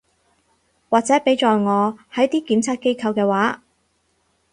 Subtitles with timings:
[0.89, 3.61] 或者畀在我係啲檢測機構嘅話